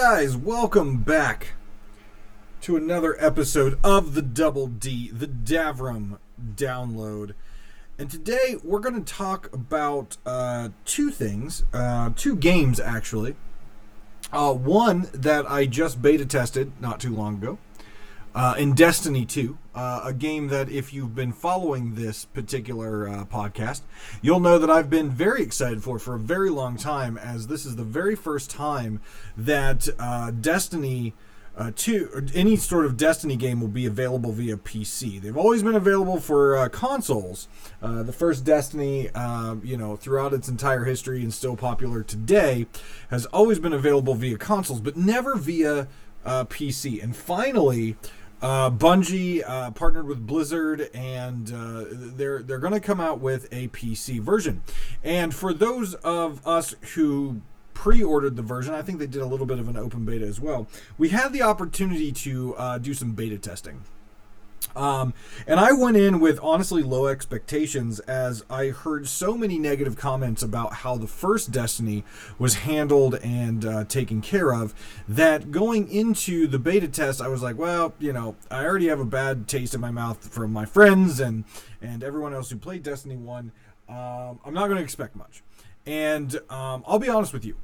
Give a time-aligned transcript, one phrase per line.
[0.00, 1.54] Guys, welcome back
[2.60, 6.18] to another episode of the Double D, the Davrim
[6.54, 7.34] download.
[7.98, 13.34] And today we're going to talk about uh, two things, uh, two games actually.
[14.32, 17.58] Uh, one that I just beta tested not too long ago,
[18.34, 23.24] uh, in Destiny 2, uh, a game that if you've been following this particular uh,
[23.24, 23.82] podcast,
[24.22, 27.64] you'll know that I've been very excited for for a very long time, as this
[27.64, 29.00] is the very first time
[29.36, 31.14] that uh, Destiny.
[31.56, 35.20] Uh, two, any sort of Destiny game will be available via PC.
[35.20, 37.48] They've always been available for uh, consoles.
[37.82, 42.68] Uh, the first Destiny, um, you know, throughout its entire history and still popular today,
[43.10, 45.88] has always been available via consoles, but never via
[46.24, 47.02] uh, PC.
[47.02, 47.96] And finally,
[48.40, 53.48] uh, Bungie uh, partnered with Blizzard, and uh, they're they're going to come out with
[53.52, 54.62] a PC version.
[55.02, 57.42] And for those of us who
[57.74, 60.40] pre-ordered the version, I think they did a little bit of an open beta as
[60.40, 60.68] well.
[60.98, 63.82] We had the opportunity to uh, do some beta testing.
[64.76, 65.14] Um,
[65.46, 70.42] and I went in with honestly low expectations as I heard so many negative comments
[70.42, 72.04] about how the first Destiny
[72.38, 74.74] was handled and uh, taken care of
[75.08, 79.00] that going into the beta test, I was like, well, you know, I already have
[79.00, 81.44] a bad taste in my mouth from my friends and,
[81.82, 83.50] and everyone else who played Destiny 1.
[83.88, 85.42] Um, I'm not going to expect much.
[85.86, 87.56] And um, I'll be honest with you,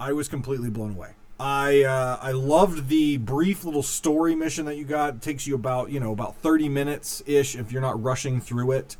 [0.00, 1.10] I was completely blown away.
[1.40, 5.14] I uh, I loved the brief little story mission that you got.
[5.16, 8.72] It takes you about you know about thirty minutes ish if you're not rushing through
[8.72, 8.96] it.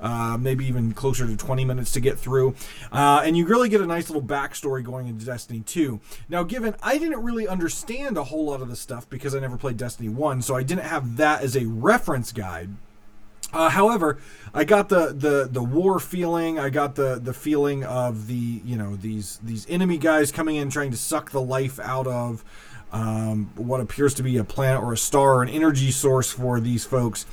[0.00, 2.56] Uh, maybe even closer to 20 minutes to get through.
[2.90, 6.00] Uh, and you really get a nice little backstory going into Destiny 2.
[6.28, 9.56] Now, given I didn't really understand a whole lot of the stuff because I never
[9.56, 12.70] played Destiny 1, so I didn't have that as a reference guide.
[13.52, 14.18] Uh, however,
[14.54, 16.58] I got the, the the war feeling.
[16.58, 20.70] I got the the feeling of the you know these these enemy guys coming in
[20.70, 22.44] trying to suck the life out of
[22.92, 26.60] um, what appears to be a planet or a star or an energy source for
[26.60, 27.24] these folks,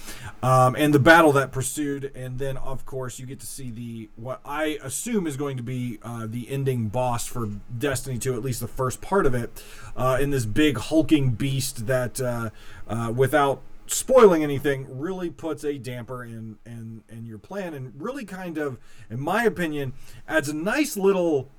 [0.41, 2.11] um, and the battle that pursued.
[2.15, 5.63] And then of course you get to see the what I assume is going to
[5.63, 9.63] be uh, the ending boss for Destiny 2, at least the first part of it,
[9.97, 12.49] uh, in this big hulking beast that uh,
[12.87, 18.25] uh without spoiling anything really puts a damper in in in your plan and really
[18.25, 18.77] kind of
[19.09, 19.93] in my opinion
[20.27, 21.49] adds a nice little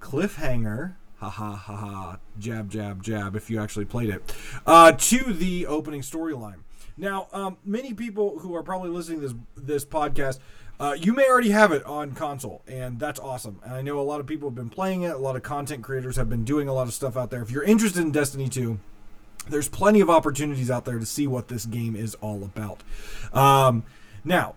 [0.00, 4.34] cliffhanger ha ha ha ha jab jab jab if you actually played it
[4.66, 6.60] uh, to the opening storyline
[6.96, 10.38] now um, many people who are probably listening to this this podcast
[10.80, 13.60] uh, you may already have it on console, and that's awesome.
[13.62, 15.14] And I know a lot of people have been playing it.
[15.14, 17.42] A lot of content creators have been doing a lot of stuff out there.
[17.42, 18.80] If you're interested in Destiny 2,
[19.48, 22.82] there's plenty of opportunities out there to see what this game is all about.
[23.32, 23.84] Um,
[24.24, 24.54] now,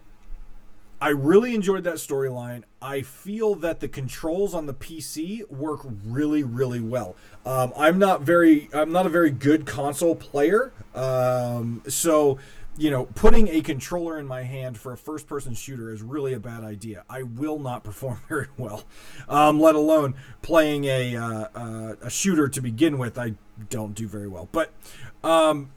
[1.00, 2.64] I really enjoyed that storyline.
[2.82, 7.16] I feel that the controls on the PC work really, really well.
[7.46, 12.40] Um, I'm not very, I'm not a very good console player, um, so
[12.78, 16.34] you know, putting a controller in my hand for a first person shooter is really
[16.34, 17.04] a bad idea.
[17.10, 18.84] I will not perform very well,
[19.28, 23.18] um, let alone playing a, uh, uh, a shooter to begin with.
[23.18, 23.34] I
[23.70, 24.48] don't do very well.
[24.52, 24.72] But
[25.24, 25.72] um,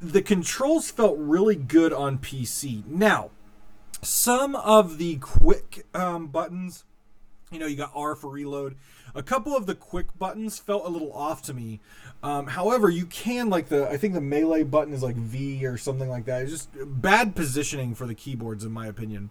[0.00, 2.86] the controls felt really good on PC.
[2.86, 3.30] Now,
[4.02, 6.84] some of the quick um, buttons,
[7.50, 8.76] you know, you got R for reload.
[9.16, 11.80] A couple of the quick buttons felt a little off to me.
[12.22, 15.78] Um, however, you can like the I think the melee button is like V or
[15.78, 16.42] something like that.
[16.42, 16.68] It's just
[17.00, 19.30] bad positioning for the keyboards, in my opinion.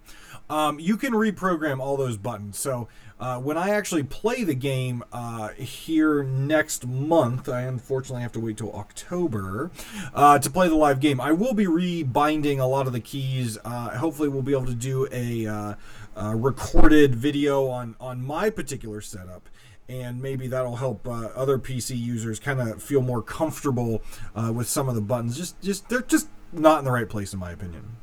[0.50, 2.58] Um, you can reprogram all those buttons.
[2.58, 2.88] So
[3.20, 8.40] uh, when I actually play the game uh, here next month, I unfortunately have to
[8.40, 9.70] wait till October
[10.14, 11.20] uh, to play the live game.
[11.20, 13.56] I will be rebinding a lot of the keys.
[13.64, 19.00] Uh, hopefully, we'll be able to do a uh, recorded video on on my particular
[19.00, 19.48] setup
[19.88, 24.02] and maybe that'll help uh, other PC users kind of feel more comfortable
[24.34, 25.36] uh, with some of the buttons.
[25.36, 27.96] Just, just they're just not in the right place, in my opinion.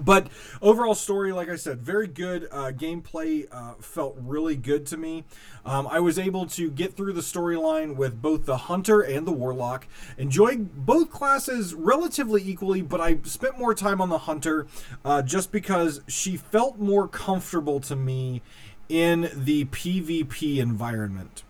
[0.00, 0.28] But
[0.62, 2.46] overall story, like I said, very good.
[2.52, 5.24] Uh, gameplay uh, felt really good to me.
[5.64, 9.32] Um, I was able to get through the storyline with both the hunter and the
[9.32, 9.88] warlock.
[10.16, 14.68] Enjoyed both classes relatively equally, but I spent more time on the hunter
[15.04, 18.42] uh, just because she felt more comfortable to me
[18.90, 21.44] in the PvP environment.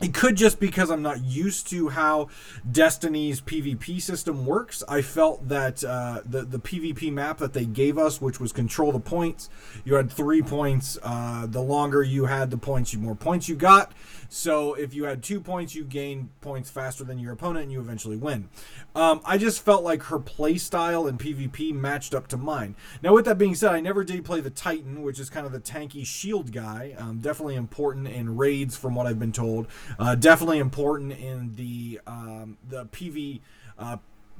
[0.00, 2.28] It could just because I'm not used to how
[2.70, 4.82] Destiny's PvP system works.
[4.88, 8.90] I felt that uh, the the PvP map that they gave us, which was control
[8.90, 9.48] the points,
[9.84, 10.98] you had three points.
[11.02, 13.92] Uh, the longer you had the points, you more points you got.
[14.28, 17.78] So if you had two points, you gain points faster than your opponent, and you
[17.78, 18.48] eventually win.
[18.96, 22.74] Um, I just felt like her play style in PvP matched up to mine.
[23.00, 25.52] Now, with that being said, I never did play the Titan, which is kind of
[25.52, 26.94] the tanky shield guy.
[26.98, 29.68] Um, definitely important in raids, from what I've been told.
[29.98, 33.40] Uh, definitely important in the um, the PV.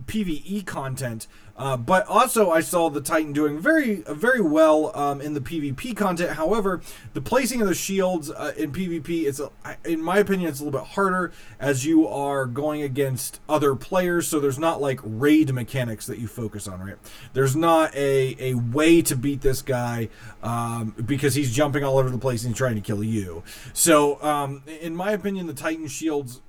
[0.07, 1.27] PVE content,
[1.57, 5.97] uh, but also I saw the Titan doing very very well um, in the PvP
[5.97, 6.33] content.
[6.33, 6.81] However,
[7.13, 9.41] the placing of the shields uh, in PvP is,
[9.85, 14.27] in my opinion, it's a little bit harder as you are going against other players.
[14.27, 16.97] So there's not like raid mechanics that you focus on, right?
[17.33, 20.09] There's not a a way to beat this guy
[20.43, 23.43] um, because he's jumping all over the place and he's trying to kill you.
[23.73, 26.41] So um, in my opinion, the Titan shields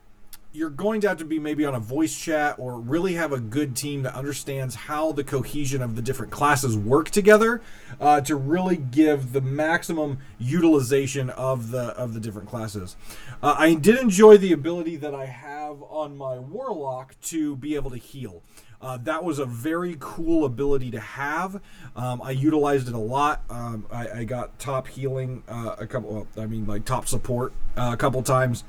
[0.56, 3.40] you're going to have to be maybe on a voice chat or really have a
[3.40, 7.62] good team that understands how the cohesion of the different classes work together
[8.00, 12.96] uh, to really give the maximum utilization of the of the different classes.
[13.44, 17.92] Uh, I did enjoy the ability that I have on my warlock to be able
[17.92, 18.42] to heal.
[18.82, 21.62] Uh, that was a very cool ability to have.
[21.96, 23.44] Um, I utilized it a lot.
[23.50, 26.14] Um, I, I, got top healing uh, a couple.
[26.14, 28.64] Well, I mean, like top support uh, a couple times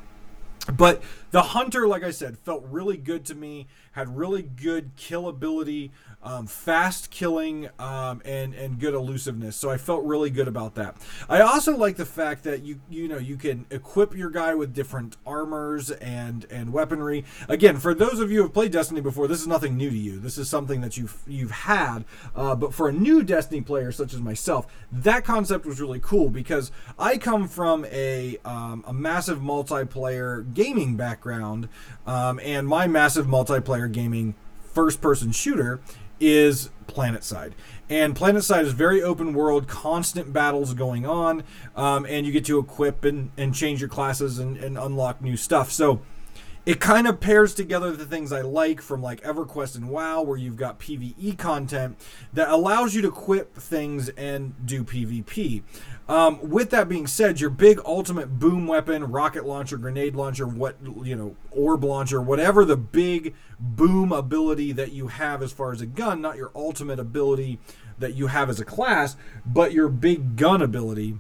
[0.72, 5.28] but the hunter like i said felt really good to me had really good kill
[5.28, 5.90] ability
[6.26, 9.54] um, fast killing, um, and and good elusiveness.
[9.54, 10.96] So I felt really good about that.
[11.28, 14.74] I also like the fact that you you know you can equip your guy with
[14.74, 17.24] different armors and and weaponry.
[17.48, 19.96] Again, for those of you who have played Destiny before, this is nothing new to
[19.96, 20.18] you.
[20.18, 22.04] This is something that you've you've had.
[22.34, 26.28] Uh, but for a new Destiny player such as myself, that concept was really cool
[26.28, 31.68] because I come from a um, a massive multiplayer gaming background,
[32.06, 34.34] um, and my massive multiplayer gaming
[34.74, 35.80] first person shooter
[36.18, 37.52] is PlanetSide.
[37.88, 41.44] And PlanetSide is very open world, constant battles going on,
[41.76, 45.36] um, and you get to equip and, and change your classes and, and unlock new
[45.36, 45.70] stuff.
[45.70, 46.00] So
[46.66, 50.36] it kind of pairs together the things I like from like EverQuest and WoW, where
[50.36, 51.96] you've got PVE content
[52.32, 55.62] that allows you to equip things and do PvP.
[56.08, 60.76] Um, with that being said, your big ultimate boom weapon, rocket launcher, grenade launcher, what
[61.04, 65.80] you know, orb launcher, whatever the big boom ability that you have as far as
[65.80, 67.60] a gun, not your ultimate ability
[67.98, 71.18] that you have as a class, but your big gun ability.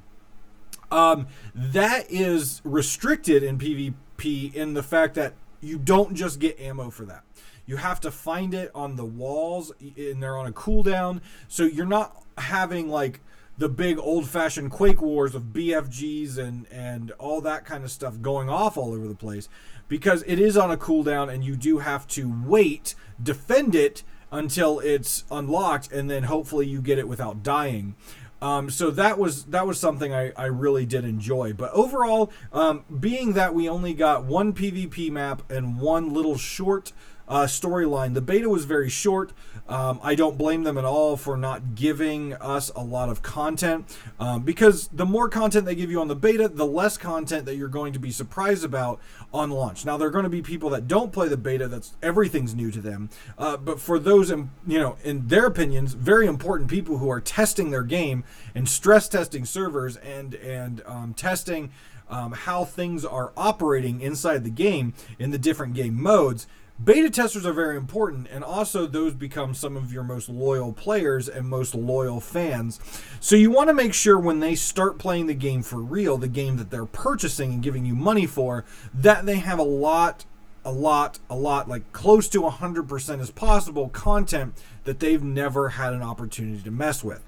[0.90, 6.90] Um, that is restricted in PvP in the fact that you don't just get ammo
[6.90, 7.22] for that.
[7.66, 11.20] You have to find it on the walls, and they're on a cooldown.
[11.48, 13.20] So you're not having like
[13.58, 18.20] the big old fashioned Quake wars of BFGs and and all that kind of stuff
[18.20, 19.48] going off all over the place
[19.88, 24.02] because it is on a cooldown and you do have to wait, defend it
[24.32, 27.94] until it's unlocked, and then hopefully you get it without dying.
[28.42, 31.52] Um, so that was that was something I, I really did enjoy.
[31.54, 36.92] But overall, um, being that we only got one PvP map and one little short
[37.28, 38.14] uh, storyline.
[38.14, 39.32] The beta was very short.
[39.68, 43.96] Um, I don't blame them at all for not giving us a lot of content
[44.20, 47.56] um, because the more content they give you on the beta, the less content that
[47.56, 49.00] you're going to be surprised about
[49.34, 49.84] on launch.
[49.84, 52.70] Now, there are going to be people that don't play the beta, that's everything's new
[52.70, 53.10] to them.
[53.36, 57.20] Uh, but for those, in, you know, in their opinions, very important people who are
[57.20, 58.22] testing their game
[58.54, 61.70] and stress testing servers and, and um, testing.
[62.08, 66.46] Um, how things are operating inside the game in the different game modes
[66.82, 71.26] Beta testers are very important, and also those become some of your most loyal players
[71.26, 72.80] and most loyal fans.
[73.18, 76.28] So you want to make sure when they start playing the game for real, the
[76.28, 80.26] game that they're purchasing and giving you money for, that they have a lot,
[80.66, 84.52] a lot, a lot, like close to 100% as possible content
[84.84, 87.22] that they've never had an opportunity to mess with.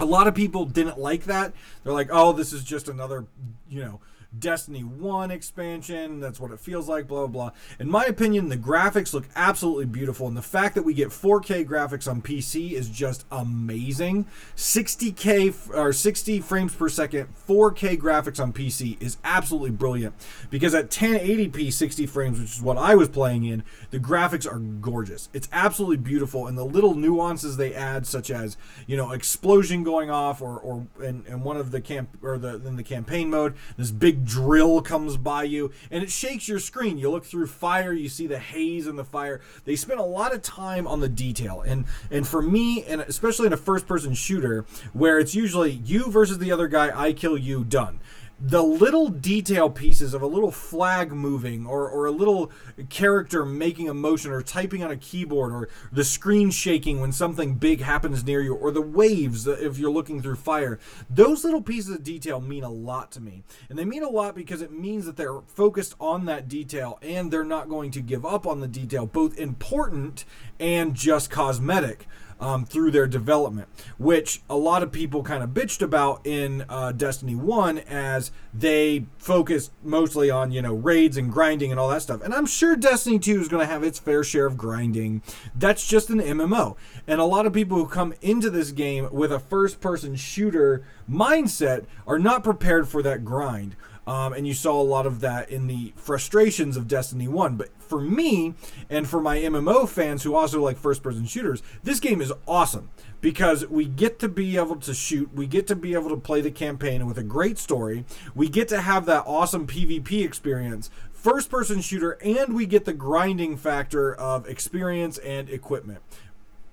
[0.00, 1.52] A lot of people didn't like that.
[1.84, 3.26] They're like, oh, this is just another,
[3.68, 4.00] you know,
[4.38, 6.20] Destiny 1 expansion.
[6.20, 7.50] That's what it feels like, blah, blah, blah.
[7.78, 10.26] In my opinion, the graphics look absolutely beautiful.
[10.26, 14.26] And the fact that we get 4K graphics on PC is just amazing.
[14.56, 20.14] 60K or 60 frames per second, 4K graphics on PC is absolutely brilliant.
[20.50, 24.58] Because at 1080p 60 frames, which is what I was playing in, the graphics are
[24.58, 25.28] gorgeous.
[25.32, 26.46] It's absolutely beautiful.
[26.46, 30.86] And the little nuances they add, such as, you know, explosion going off or, or
[31.02, 34.82] in, in one of the camp or the in the campaign mode, this big drill
[34.82, 36.98] comes by you and it shakes your screen.
[36.98, 39.40] You look through fire, you see the haze and the fire.
[39.64, 41.62] They spend a lot of time on the detail.
[41.62, 46.10] And and for me, and especially in a first person shooter where it's usually you
[46.10, 48.00] versus the other guy, I kill you, done
[48.38, 52.50] the little detail pieces of a little flag moving or, or a little
[52.90, 57.54] character making a motion or typing on a keyboard or the screen shaking when something
[57.54, 60.78] big happens near you or the waves if you're looking through fire
[61.08, 63.42] those little pieces of detail mean a lot to me.
[63.70, 67.30] And they mean a lot because it means that they're focused on that detail and
[67.30, 70.24] they're not going to give up on the detail both important
[70.60, 72.06] and just cosmetic
[72.40, 76.92] um, through their development, which a lot of people kind of bitched about in uh,
[76.92, 82.02] Destiny 1 as they focused mostly on, you know, raids and grinding and all that
[82.02, 82.22] stuff.
[82.22, 85.22] And I'm sure Destiny 2 is going to have its fair share of grinding.
[85.54, 86.76] That's just an MMO.
[87.06, 90.84] And a lot of people who come into this game with a first person shooter
[91.10, 93.76] mindset are not prepared for that grind.
[94.06, 97.56] Um, and you saw a lot of that in the frustrations of Destiny 1.
[97.56, 98.54] But for me,
[98.90, 102.90] and for my MMO fans who also like first person shooters, this game is awesome
[103.20, 106.40] because we get to be able to shoot, we get to be able to play
[106.40, 111.50] the campaign with a great story, we get to have that awesome PvP experience, first
[111.50, 116.00] person shooter, and we get the grinding factor of experience and equipment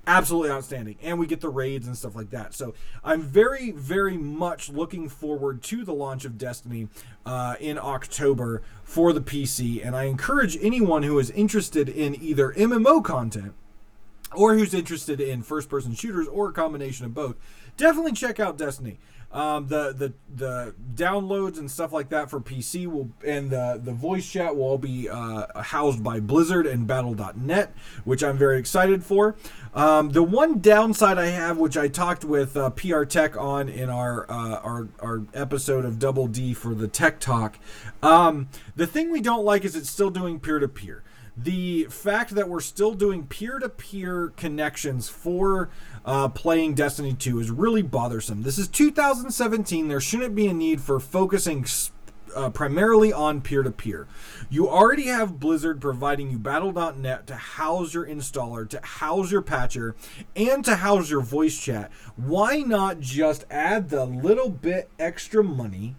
[0.05, 0.97] absolutely outstanding.
[1.01, 2.53] And we get the raids and stuff like that.
[2.53, 6.87] So i'm very very much looking forward to the launch of destiny
[7.25, 12.53] uh, in october for the pc and i encourage anyone who is interested in either
[12.53, 13.53] mmo content
[14.35, 17.35] or who's interested in first person shooters or a combination of both
[17.77, 18.97] definitely check out destiny
[19.33, 23.91] um, the the the downloads and stuff like that for PC will and the the
[23.91, 27.73] voice chat will all be uh, housed by Blizzard and Battle.net,
[28.03, 29.35] which I'm very excited for.
[29.73, 33.89] Um, the one downside I have, which I talked with uh, PR Tech on in
[33.89, 37.57] our uh, our our episode of Double D for the Tech Talk,
[38.03, 41.03] um, the thing we don't like is it's still doing peer to peer
[41.35, 45.69] the fact that we're still doing peer-to-peer connections for
[46.05, 48.43] uh, playing Destiny 2 is really bothersome.
[48.43, 49.87] This is 2017.
[49.87, 51.65] There shouldn't be a need for focusing
[52.35, 54.07] uh, primarily on peer-to-peer.
[54.49, 59.95] You already have Blizzard providing you Battle.net to house your installer, to house your patcher,
[60.35, 61.91] and to house your voice chat.
[62.15, 65.95] Why not just add the little bit extra money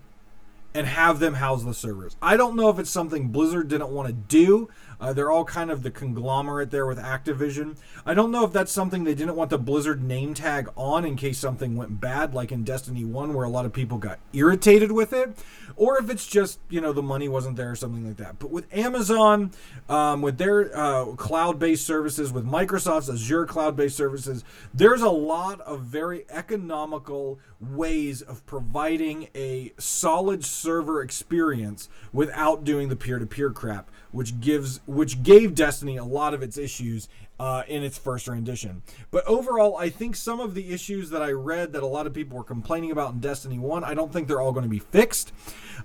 [0.74, 2.16] and have them house the servers?
[2.20, 4.68] I don't know if it's something Blizzard didn't want to do.
[5.04, 7.76] Uh, they're all kind of the conglomerate there with Activision.
[8.06, 11.14] I don't know if that's something they didn't want the Blizzard name tag on in
[11.14, 14.92] case something went bad, like in Destiny 1, where a lot of people got irritated
[14.92, 15.36] with it,
[15.76, 18.38] or if it's just, you know, the money wasn't there or something like that.
[18.38, 19.50] But with Amazon,
[19.90, 24.42] um, with their uh, cloud based services, with Microsoft's Azure cloud based services,
[24.72, 32.88] there's a lot of very economical ways of providing a solid server experience without doing
[32.88, 37.08] the peer to peer crap which gives which gave Destiny a lot of its issues
[37.38, 38.82] uh, in its first rendition.
[39.10, 42.14] But overall, I think some of the issues that I read that a lot of
[42.14, 44.78] people were complaining about in Destiny 1, I don't think they're all going to be
[44.78, 45.32] fixed.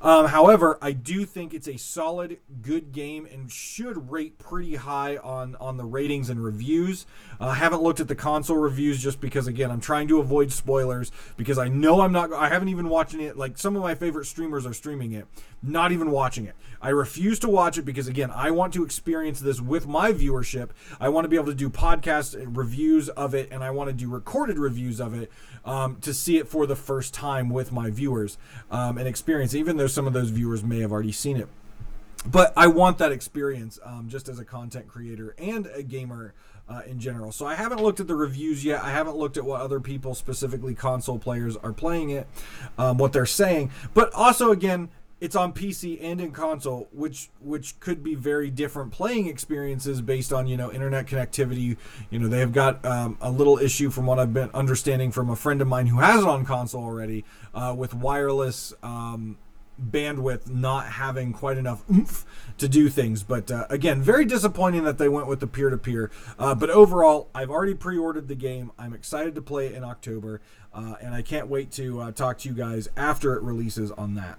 [0.02, 5.18] Um, however, I do think it's a solid, good game and should rate pretty high
[5.18, 7.06] on, on the ratings and reviews.
[7.40, 10.52] Uh, I haven't looked at the console reviews just because, again, I'm trying to avoid
[10.52, 13.36] spoilers because I know I'm not, I haven't even watching it.
[13.38, 15.26] Like some of my favorite streamers are streaming it,
[15.64, 16.56] not even watching it.
[16.82, 20.70] I refuse to watch it because, again, I want to experience this with my viewership.
[21.00, 23.90] I want to be able to do podcast and reviews of it, and I want
[23.90, 25.32] to do recorded reviews of it
[25.66, 28.38] um, to see it for the first time with my viewers
[28.70, 31.48] um, and experience, even though some of those viewers may have already seen it.
[32.26, 36.34] But I want that experience um, just as a content creator and a gamer
[36.68, 37.32] uh, in general.
[37.32, 38.84] So I haven't looked at the reviews yet.
[38.84, 42.28] I haven't looked at what other people, specifically console players, are playing it,
[42.78, 43.72] um, what they're saying.
[43.94, 44.90] But also, again,
[45.22, 50.32] it's on PC and in console, which which could be very different playing experiences based
[50.32, 51.78] on you know internet connectivity.
[52.10, 55.30] You know they have got um, a little issue from what I've been understanding from
[55.30, 58.74] a friend of mine who has it on console already uh, with wireless.
[58.82, 59.38] Um,
[59.82, 62.26] bandwidth not having quite enough oomph
[62.58, 63.24] to do things.
[63.24, 66.12] But uh, again, very disappointing that they went with the peer to peer.
[66.38, 68.74] But overall, I've already pre ordered the game.
[68.78, 70.42] I'm excited to play it in October.
[70.74, 74.16] Uh, and I can't wait to uh, talk to you guys after it releases on
[74.16, 74.38] that.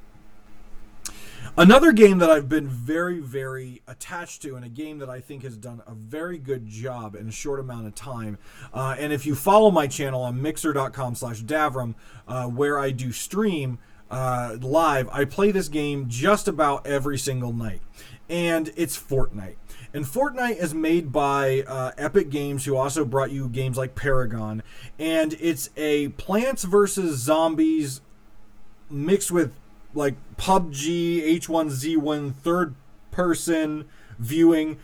[1.57, 5.43] Another game that I've been very, very attached to, and a game that I think
[5.43, 8.39] has done a very good job in a short amount of time.
[8.73, 11.95] Uh, and if you follow my channel on mixer.com slash Davrim,
[12.29, 13.79] uh, where I do stream
[14.11, 17.83] uh, live, I play this game just about every single night.
[18.29, 19.57] And it's Fortnite.
[19.93, 24.63] And Fortnite is made by uh, Epic Games, who also brought you games like Paragon.
[25.01, 27.17] And it's a Plants vs.
[27.17, 28.01] Zombies
[28.89, 29.53] mixed with
[29.95, 32.75] like PUBG, H1Z1 third
[33.11, 33.87] person
[34.19, 34.79] viewing.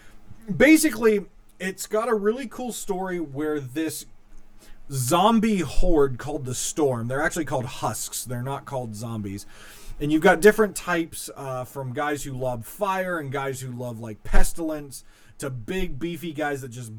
[0.54, 1.26] Basically,
[1.58, 4.06] it's got a really cool story where this
[4.90, 9.46] zombie horde called the Storm, they're actually called husks, they're not called zombies.
[9.98, 13.98] And you've got different types uh, from guys who love fire and guys who love
[13.98, 15.04] like pestilence
[15.38, 16.92] to big, beefy guys that just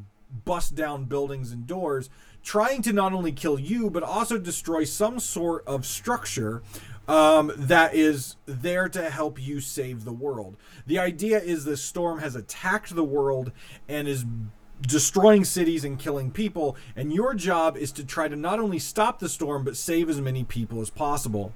[0.46, 2.10] bust down buildings and doors,
[2.44, 6.64] trying to not only kill you, but also destroy some sort of structure
[7.08, 10.58] um, that is there to help you save the world.
[10.86, 13.52] The idea is this storm has attacked the world
[13.88, 14.26] and is
[14.82, 16.76] destroying cities and killing people.
[16.96, 20.22] And your job is to try to not only stop the storm, but save as
[20.22, 21.54] many people as possible.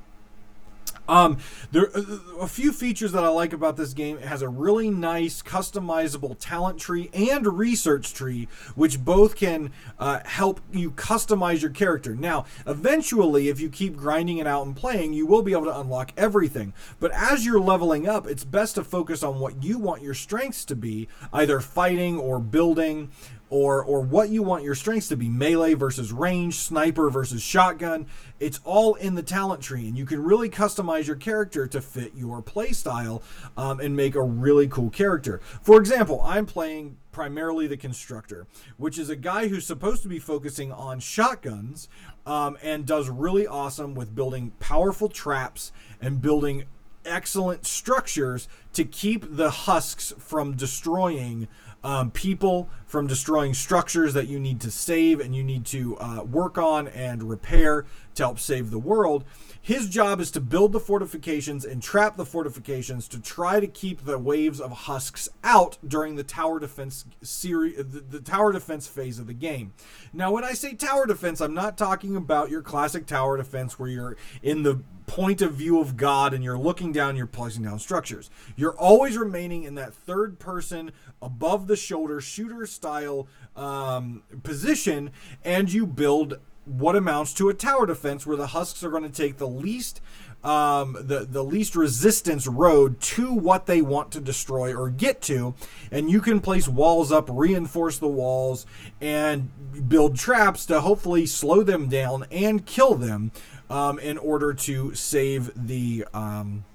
[1.11, 1.39] Um,
[1.73, 1.91] there
[2.39, 4.17] a few features that I like about this game.
[4.17, 10.21] It has a really nice customizable talent tree and research tree, which both can uh,
[10.23, 12.15] help you customize your character.
[12.15, 15.79] Now, eventually, if you keep grinding it out and playing, you will be able to
[15.81, 16.73] unlock everything.
[17.01, 20.63] But as you're leveling up, it's best to focus on what you want your strengths
[20.63, 23.11] to be, either fighting or building
[23.51, 28.07] or or what you want your strengths to be melee versus range sniper versus shotgun
[28.39, 32.13] it's all in the talent tree and you can really customize your character to fit
[32.15, 33.21] your playstyle
[33.57, 35.39] um, and make a really cool character.
[35.61, 40.17] For example i'm playing primarily the constructor which is a guy who's supposed to be
[40.17, 41.89] focusing on shotguns
[42.25, 46.63] um, and does really awesome with building powerful traps and building
[47.05, 51.47] excellent structures to keep the husks from destroying
[51.83, 56.21] um, people from destroying structures that you need to save and you need to uh,
[56.23, 59.23] work on and repair to help save the world.
[59.61, 64.03] His job is to build the fortifications and trap the fortifications to try to keep
[64.03, 69.19] the waves of husks out during the tower defense series, the, the tower defense phase
[69.19, 69.71] of the game.
[70.11, 73.89] Now, when I say tower defense, I'm not talking about your classic tower defense where
[73.89, 77.79] you're in the point of view of God and you're looking down, you're placing down
[77.79, 78.29] structures.
[78.55, 85.11] You're always remaining in that third person, above the shoulder, shooter style um, position,
[85.45, 89.09] and you build what amounts to a tower defense where the husks are going to
[89.09, 90.01] take the least
[90.43, 95.53] um, the the least resistance road to what they want to destroy or get to,
[95.91, 98.65] and you can place walls up, reinforce the walls,
[98.99, 99.51] and
[99.87, 103.31] build traps to hopefully slow them down and kill them
[103.69, 106.65] um, in order to save the um,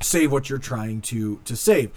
[0.00, 1.90] save what you're trying to to save.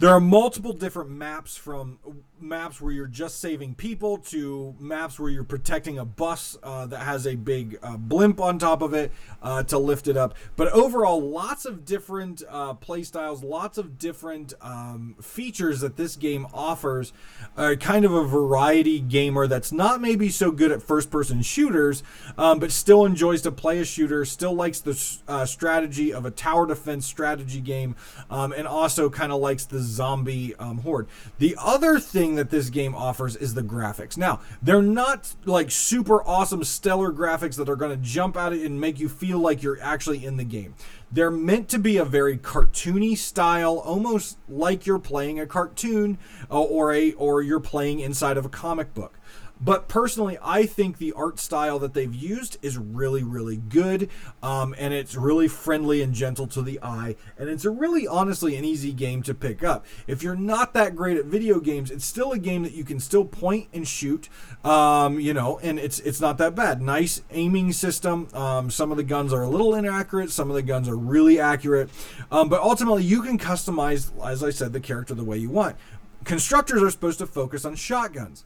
[0.00, 1.98] There are multiple different maps from
[2.40, 7.00] maps where you're just saving people to maps where you're protecting a bus uh, that
[7.00, 9.12] has a big uh, blimp on top of it
[9.42, 10.34] uh, to lift it up.
[10.56, 16.16] But overall, lots of different uh, play styles, lots of different um, features that this
[16.16, 17.12] game offers.
[17.56, 22.02] kind of a variety gamer that's not maybe so good at first person shooters,
[22.38, 26.30] um, but still enjoys to play a shooter, still likes the uh, strategy of a
[26.30, 27.96] tower defense strategy game,
[28.30, 31.06] um, and also kind of likes the zombie um, horde.
[31.38, 34.16] The other thing that this game offers is the graphics.
[34.16, 38.80] Now, they're not like super awesome, stellar graphics that are going to jump out and
[38.80, 40.74] make you feel like you're actually in the game.
[41.12, 46.18] They're meant to be a very cartoony style, almost like you're playing a cartoon
[46.50, 49.18] uh, or a or you're playing inside of a comic book.
[49.60, 54.08] But personally, I think the art style that they've used is really, really good.
[54.42, 57.16] Um, and it's really friendly and gentle to the eye.
[57.38, 59.84] And it's a really, honestly, an easy game to pick up.
[60.06, 63.00] If you're not that great at video games, it's still a game that you can
[63.00, 64.28] still point and shoot.
[64.64, 66.80] Um, you know, and it's it's not that bad.
[66.80, 68.28] Nice aiming system.
[68.32, 70.30] Um, some of the guns are a little inaccurate.
[70.30, 71.90] Some of the guns are really accurate.
[72.30, 75.76] Um, but ultimately, you can customize, as I said, the character the way you want.
[76.24, 78.44] Constructors are supposed to focus on shotguns.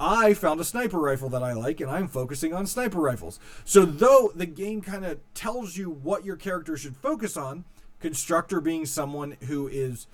[0.00, 3.38] I found a sniper rifle that I like, and I'm focusing on sniper rifles.
[3.66, 7.64] So, though the game kind of tells you what your character should focus on,
[8.00, 10.06] constructor being someone who is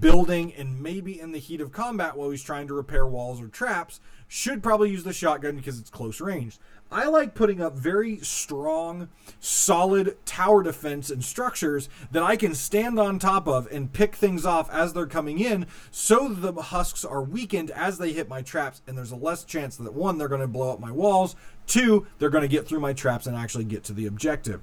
[0.00, 3.48] building and maybe in the heat of combat while he's trying to repair walls or
[3.48, 6.58] traps, should probably use the shotgun because it's close range.
[6.90, 9.08] I like putting up very strong,
[9.40, 14.46] solid tower defense and structures that I can stand on top of and pick things
[14.46, 18.82] off as they're coming in so the husks are weakened as they hit my traps
[18.86, 21.34] and there's a less chance that one, they're going to blow up my walls,
[21.66, 24.62] two, they're going to get through my traps and actually get to the objective.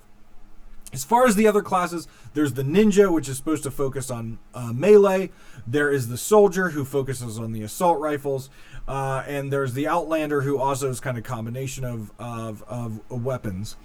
[0.94, 4.38] As far as the other classes, there's the ninja, which is supposed to focus on
[4.54, 5.32] uh, melee.
[5.66, 8.52] There is the soldier, who focuses on the assault rifles.
[8.88, 13.02] Uh, and there's the outlander, who also is kind of a combination of, of, of
[13.10, 13.76] weapons.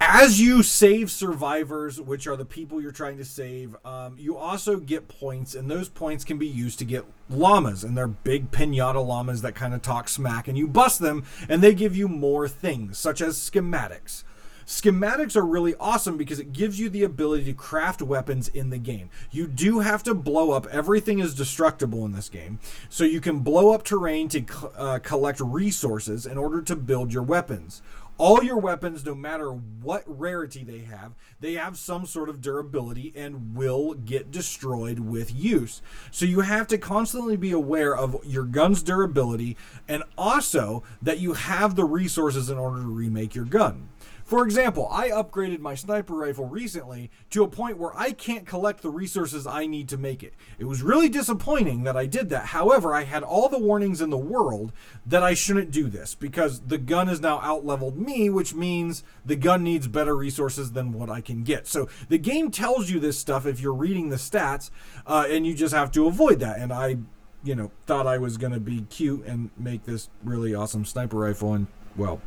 [0.00, 4.76] As you save survivors, which are the people you're trying to save, um, you also
[4.76, 9.04] get points, and those points can be used to get llamas, and they're big pinata
[9.04, 12.46] llamas that kind of talk smack, and you bust them, and they give you more
[12.46, 14.22] things, such as schematics.
[14.68, 18.76] Schematics are really awesome because it gives you the ability to craft weapons in the
[18.76, 19.08] game.
[19.30, 20.66] You do have to blow up.
[20.66, 22.58] Everything is destructible in this game.
[22.90, 24.44] So you can blow up terrain to
[24.76, 27.80] uh, collect resources in order to build your weapons
[28.18, 33.12] all your weapons, no matter what rarity they have, they have some sort of durability
[33.16, 35.80] and will get destroyed with use.
[36.10, 41.34] So you have to constantly be aware of your gun's durability and also that you
[41.34, 43.88] have the resources in order to remake your gun.
[44.28, 48.82] For example, I upgraded my sniper rifle recently to a point where I can't collect
[48.82, 50.34] the resources I need to make it.
[50.58, 52.44] It was really disappointing that I did that.
[52.48, 54.70] However, I had all the warnings in the world
[55.06, 59.34] that I shouldn't do this because the gun has now outleveled me, which means the
[59.34, 61.66] gun needs better resources than what I can get.
[61.66, 64.68] So the game tells you this stuff if you're reading the stats,
[65.06, 66.58] uh, and you just have to avoid that.
[66.58, 66.98] And I,
[67.42, 71.16] you know, thought I was going to be cute and make this really awesome sniper
[71.16, 72.20] rifle, and well,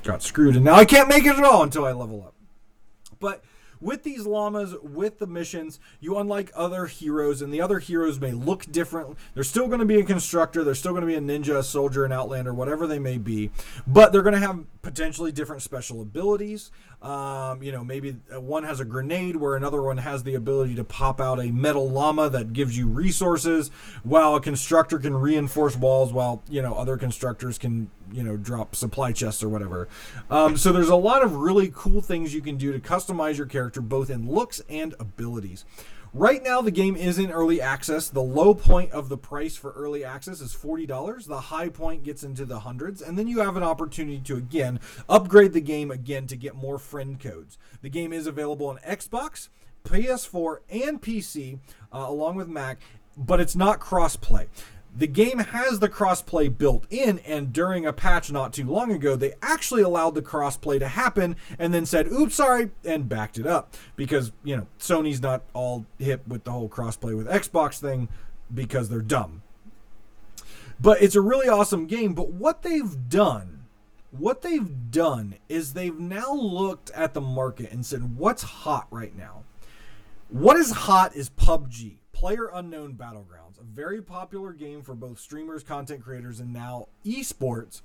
[0.00, 0.56] got screwed.
[0.56, 2.34] And now I can't make it at all until I level up.
[3.18, 3.44] But
[3.80, 8.32] with these llamas, with the missions, you unlike other heroes, and the other heroes may
[8.32, 9.16] look different.
[9.32, 11.62] They're still going to be a constructor, they're still going to be a ninja, a
[11.62, 13.50] soldier, an outlander, whatever they may be,
[13.86, 16.70] but they're going to have potentially different special abilities.
[17.00, 20.84] Um, you know, maybe one has a grenade where another one has the ability to
[20.84, 23.70] pop out a metal llama that gives you resources,
[24.02, 28.74] while a constructor can reinforce walls, while, you know, other constructors can, you know, drop
[28.74, 29.88] supply chests or whatever.
[30.30, 33.46] Um, so there's a lot of really cool things you can do to customize your
[33.46, 35.64] character, both in looks and abilities.
[36.12, 38.08] Right now, the game is in early access.
[38.08, 41.28] The low point of the price for early access is $40.
[41.28, 43.00] The high point gets into the hundreds.
[43.00, 46.80] And then you have an opportunity to, again, upgrade the game again to get more
[46.80, 47.58] friend codes.
[47.80, 49.50] The game is available on Xbox,
[49.84, 51.60] PS4, and PC,
[51.94, 52.80] uh, along with Mac,
[53.16, 54.48] but it's not cross play
[54.96, 59.14] the game has the crossplay built in, and during a patch not too long ago,
[59.16, 63.46] they actually allowed the crossplay to happen and then said, oops, sorry, and backed it
[63.46, 63.74] up.
[63.96, 68.08] Because, you know, Sony's not all hip with the whole crossplay with Xbox thing
[68.52, 69.42] because they're dumb.
[70.80, 72.14] But it's a really awesome game.
[72.14, 73.64] But what they've done,
[74.10, 79.16] what they've done is they've now looked at the market and said, what's hot right
[79.16, 79.44] now?
[80.28, 85.62] What is hot is PUBG, Player Unknown Battleground a very popular game for both streamers,
[85.62, 87.82] content creators, and now esports,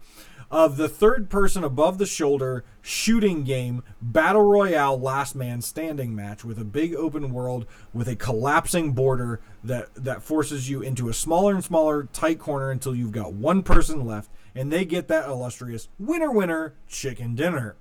[0.50, 6.46] of the third person above the shoulder shooting game battle royale last man standing match
[6.46, 11.14] with a big open world with a collapsing border that that forces you into a
[11.14, 15.28] smaller and smaller tight corner until you've got one person left and they get that
[15.28, 17.76] illustrious winner winner chicken dinner.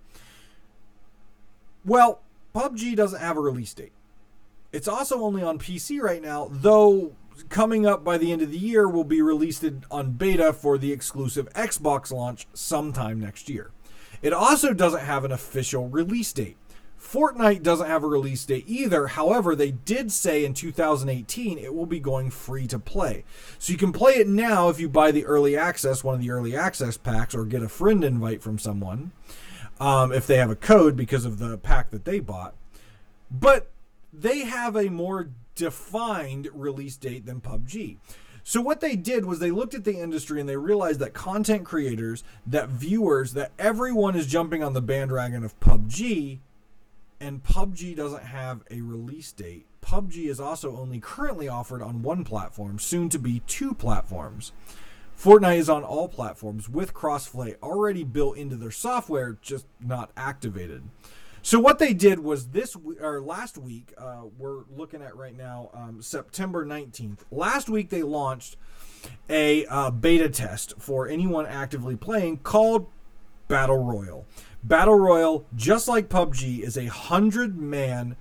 [1.85, 2.23] Well,
[2.55, 3.93] PUBG doesn't have a release date.
[4.75, 7.13] It's also only on PC right now, though
[7.49, 10.93] coming up by the end of the year will be released on beta for the
[10.93, 13.71] exclusive Xbox launch sometime next year.
[14.23, 16.57] It also doesn't have an official release date.
[16.99, 19.09] Fortnite doesn't have a release date either.
[19.09, 23.25] However, they did say in 2018 it will be going free to play.
[23.59, 26.31] So you can play it now if you buy the early access, one of the
[26.31, 29.13] early access packs, or get a friend invite from someone
[29.79, 32.55] um, if they have a code because of the pack that they bought.
[33.31, 33.71] But
[34.13, 37.99] they have a more defined release date than PUBG.
[38.43, 41.65] So what they did was they looked at the industry and they realized that content
[41.65, 46.41] creators, that viewers, that everyone is jumping on the bandwagon of PUBG
[47.21, 49.67] and PUBG doesn't have a release date.
[49.81, 54.53] PUBG is also only currently offered on one platform, soon to be two platforms.
[55.19, 60.83] Fortnite is on all platforms with crossplay already built into their software, just not activated.
[61.45, 65.69] So what they did was this or last week, uh, we're looking at right now,
[65.75, 67.19] um, September 19th.
[67.31, 68.57] Last week they launched
[69.29, 72.87] a uh, beta test for anyone actively playing called
[73.47, 74.25] Battle Royale.
[74.63, 78.17] Battle Royale, just like PUBG, is a hundred man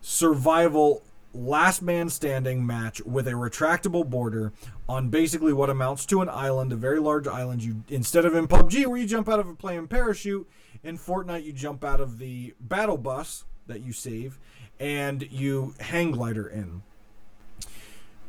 [0.00, 1.04] survival
[1.38, 4.52] last man standing match with a retractable border
[4.88, 7.62] on basically what amounts to an island, a very large island.
[7.62, 10.48] You instead of in PUBG where you jump out of a plane parachute,
[10.82, 14.38] in Fortnite, you jump out of the battle bus that you save
[14.80, 16.82] and you hang glider in.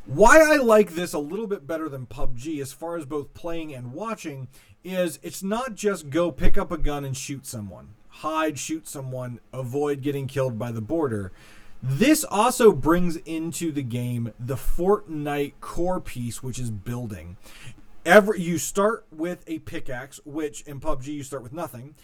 [0.05, 3.75] Why I like this a little bit better than PUBG, as far as both playing
[3.75, 4.47] and watching,
[4.83, 9.39] is it's not just go pick up a gun and shoot someone, hide, shoot someone,
[9.53, 11.31] avoid getting killed by the border.
[11.81, 17.37] This also brings into the game the Fortnite core piece, which is building.
[18.05, 21.95] Every you start with a pickaxe, which in PUBG you start with nothing,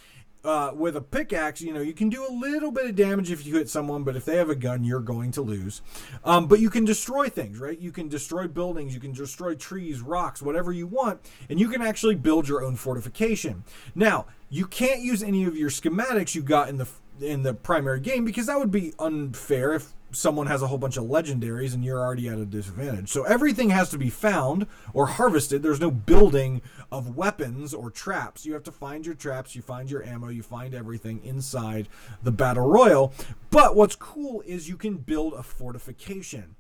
[0.46, 3.46] uh, with a pickaxe, you know, you can do a little bit of damage if
[3.46, 5.82] you hit someone, but if they have a gun, you're going to lose.
[6.24, 7.80] Um, but you can destroy things, right?
[7.80, 11.82] You can destroy buildings, you can destroy trees, rocks, whatever you want, and you can
[11.82, 13.64] actually build your own fortification.
[13.96, 16.88] Now, you can't use any of your schematics you got in the
[17.22, 20.98] in the primary game because that would be unfair if someone has a whole bunch
[20.98, 23.10] of legendaries and you're already at a disadvantage.
[23.10, 25.62] So everything has to be found or harvested.
[25.62, 28.46] There's no building of weapons or traps.
[28.46, 31.88] You have to find your traps, you find your ammo, you find everything inside
[32.24, 33.14] the battle royale.
[33.52, 36.56] But what's cool is you can build a fortification.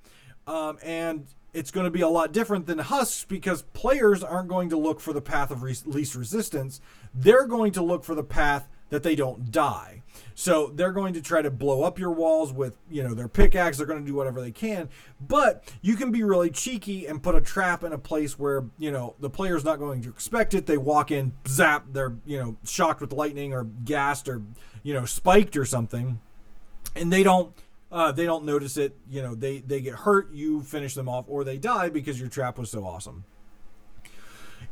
[0.47, 4.69] Um, and it's going to be a lot different than husks because players aren't going
[4.69, 6.81] to look for the path of re- least resistance.
[7.13, 10.03] They're going to look for the path that they don't die.
[10.33, 13.77] So they're going to try to blow up your walls with, you know, their pickaxe.
[13.77, 14.89] They're going to do whatever they can.
[15.19, 18.91] But you can be really cheeky and put a trap in a place where, you
[18.91, 20.65] know, the player's not going to expect it.
[20.65, 24.41] They walk in, zap, they're, you know, shocked with lightning or gassed or,
[24.83, 26.19] you know, spiked or something.
[26.95, 27.53] And they don't
[27.91, 28.95] uh, they don't notice it.
[29.09, 30.31] You know, they they get hurt.
[30.33, 33.23] You finish them off, or they die because your trap was so awesome.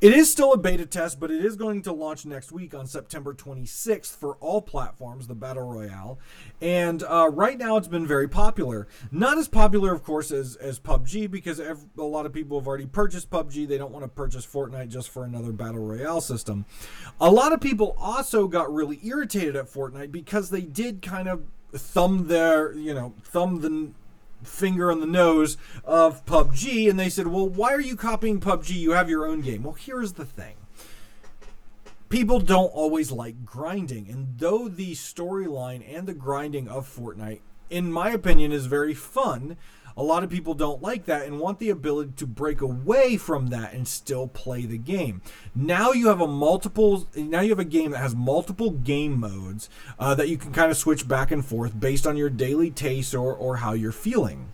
[0.03, 2.87] It is still a beta test, but it is going to launch next week on
[2.87, 6.19] September 26th for all platforms, the Battle Royale.
[6.59, 8.85] And uh, right now it's been very popular.
[9.13, 12.85] Not as popular, of course, as, as PUBG because a lot of people have already
[12.85, 13.65] purchased PUBG.
[13.65, 16.65] They don't want to purchase Fortnite just for another Battle Royale system.
[17.21, 21.45] A lot of people also got really irritated at Fortnite because they did kind of
[21.71, 23.93] thumb their, you know, thumb the
[24.47, 28.71] finger on the nose of PUBG, and they said, Well, why are you copying PUBG?
[28.71, 29.63] You have your own game.
[29.63, 30.55] Well, here's the thing
[32.09, 37.39] people don't always like grinding, and though the storyline and the grinding of Fortnite,
[37.71, 39.57] in my opinion, is very fun,
[39.95, 43.47] a lot of people don't like that and want the ability to break away from
[43.47, 45.21] that and still play the game.
[45.55, 47.07] Now you have a multiple.
[47.15, 50.71] Now you have a game that has multiple game modes uh, that you can kind
[50.71, 54.49] of switch back and forth based on your daily taste or or how you're feeling.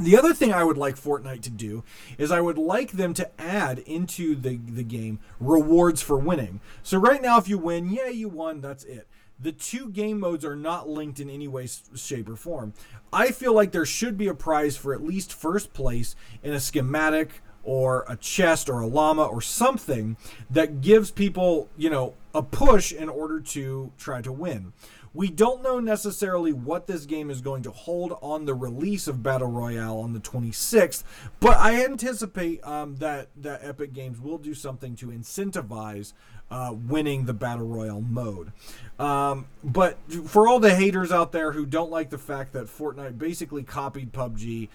[0.00, 1.84] The other thing I would like Fortnite to do
[2.16, 6.60] is I would like them to add into the, the game rewards for winning.
[6.82, 9.06] So right now, if you win, yeah, you won, that's it
[9.42, 12.72] the two game modes are not linked in any way, shape, or form.
[13.12, 16.60] I feel like there should be a prize for at least first place in a
[16.60, 20.16] schematic or a chest or a llama or something
[20.50, 24.72] that gives people, you know, a push in order to try to win.
[25.14, 29.22] We don't know necessarily what this game is going to hold on the release of
[29.22, 31.04] Battle Royale on the 26th,
[31.38, 36.14] but I anticipate um, that that Epic Games will do something to incentivize
[36.52, 38.52] uh, winning the battle royale mode.
[39.02, 43.18] Um, but for all the haters out there who don't like the fact that Fortnite
[43.18, 44.68] basically copied PUBG,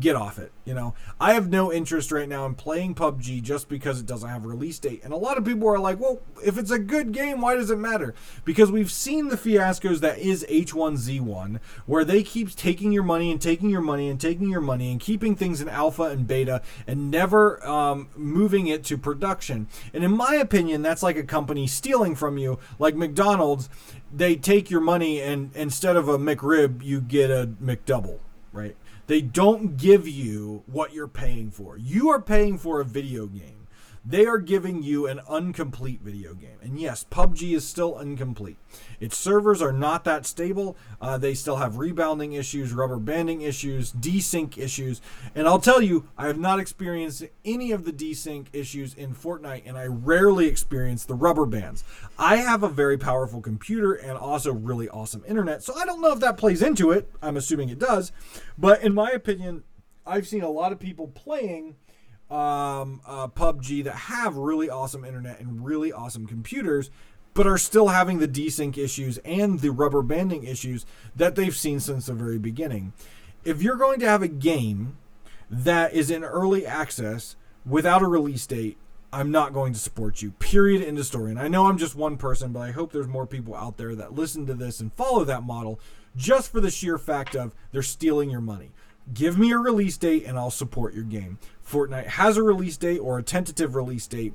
[0.00, 0.52] get off it.
[0.64, 4.28] You know, I have no interest right now in playing PUBG just because it doesn't
[4.28, 5.02] have a release date.
[5.04, 7.70] And a lot of people are like, well, if it's a good game, why does
[7.70, 8.14] it matter?
[8.44, 13.40] Because we've seen the fiascos that is H1Z1, where they keep taking your money and
[13.40, 17.10] taking your money and taking your money and keeping things in alpha and beta and
[17.10, 19.68] never um, moving it to production.
[19.92, 23.61] And in my opinion, that's like like a company stealing from you, like McDonald's,
[24.12, 28.18] they take your money and instead of a McRib, you get a McDouble,
[28.52, 28.76] right?
[29.06, 31.76] They don't give you what you're paying for.
[31.76, 33.61] You are paying for a video game.
[34.04, 36.58] They are giving you an incomplete video game.
[36.60, 38.56] And yes, PUBG is still incomplete.
[38.98, 40.76] Its servers are not that stable.
[41.00, 45.00] Uh, they still have rebounding issues, rubber banding issues, desync issues.
[45.36, 49.62] And I'll tell you, I have not experienced any of the desync issues in Fortnite,
[49.66, 51.84] and I rarely experience the rubber bands.
[52.18, 56.12] I have a very powerful computer and also really awesome internet, so I don't know
[56.12, 57.08] if that plays into it.
[57.22, 58.10] I'm assuming it does.
[58.58, 59.62] But in my opinion,
[60.04, 61.76] I've seen a lot of people playing
[62.32, 66.90] um, uh, PUBG that have really awesome internet and really awesome computers,
[67.34, 71.78] but are still having the desync issues and the rubber banding issues that they've seen
[71.78, 72.92] since the very beginning.
[73.44, 74.96] If you're going to have a game
[75.50, 78.78] that is in early access without a release date,
[79.12, 80.30] I'm not going to support you.
[80.32, 80.82] Period.
[80.82, 81.30] End of story.
[81.30, 83.94] And I know I'm just one person, but I hope there's more people out there
[83.94, 85.78] that listen to this and follow that model
[86.16, 88.70] just for the sheer fact of they're stealing your money.
[89.12, 91.38] Give me a release date and I'll support your game.
[91.66, 94.34] Fortnite has a release date or a tentative release date,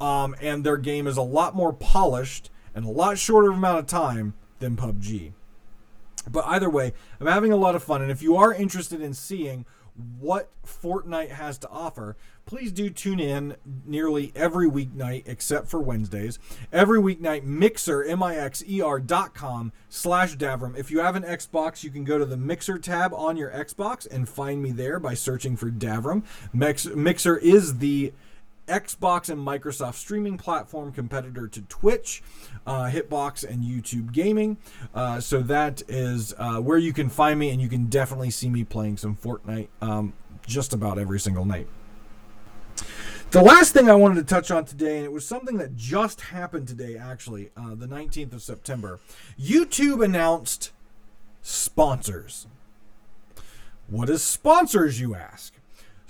[0.00, 3.86] um, and their game is a lot more polished and a lot shorter amount of
[3.86, 5.32] time than PUBG.
[6.30, 9.14] But either way, I'm having a lot of fun, and if you are interested in
[9.14, 9.64] seeing
[10.18, 16.38] what Fortnite has to offer, please do tune in nearly every weeknight except for Wednesdays.
[16.72, 20.78] Every weeknight, Mixer, M-I-X-E-R dot com slash Davrim.
[20.78, 24.06] If you have an Xbox, you can go to the Mixer tab on your Xbox
[24.10, 26.22] and find me there by searching for Davrim.
[26.52, 28.12] Mix, Mixer is the
[28.68, 32.22] Xbox and Microsoft streaming platform competitor to Twitch,
[32.66, 34.58] uh, Hitbox, and YouTube Gaming.
[34.94, 38.48] Uh, so that is uh, where you can find me, and you can definitely see
[38.48, 40.12] me playing some Fortnite um,
[40.46, 41.66] just about every single night.
[43.30, 46.22] The last thing I wanted to touch on today, and it was something that just
[46.22, 49.00] happened today, actually, uh, the 19th of September.
[49.38, 50.72] YouTube announced
[51.42, 52.46] sponsors.
[53.86, 55.57] What is sponsors, you ask?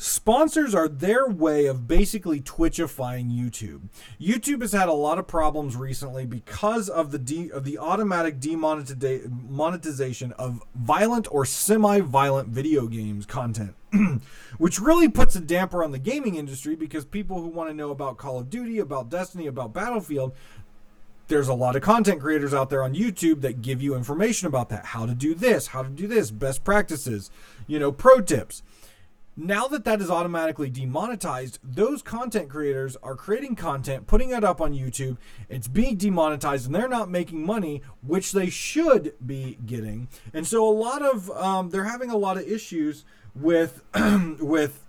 [0.00, 3.88] Sponsors are their way of basically Twitchifying YouTube.
[4.20, 8.38] YouTube has had a lot of problems recently because of the de- of the automatic
[8.38, 13.74] demonetization of violent or semi-violent video games content,
[14.58, 17.90] which really puts a damper on the gaming industry because people who want to know
[17.90, 20.32] about Call of Duty, about Destiny, about Battlefield
[21.26, 24.70] there's a lot of content creators out there on YouTube that give you information about
[24.70, 27.30] that, how to do this, how to do this, best practices,
[27.66, 28.62] you know, pro tips.
[29.40, 34.60] Now that that is automatically demonetized, those content creators are creating content, putting it up
[34.60, 35.16] on YouTube.
[35.48, 40.08] It's being demonetized, and they're not making money, which they should be getting.
[40.34, 43.84] And so, a lot of um, they're having a lot of issues with
[44.40, 44.82] with